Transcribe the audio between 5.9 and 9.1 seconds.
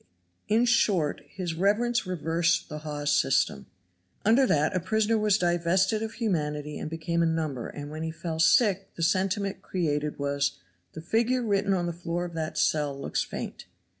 of humanity and became a number and when he fell sick the